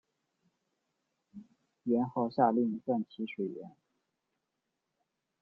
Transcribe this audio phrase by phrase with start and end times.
[1.83, 3.75] 元昊下令断其水源。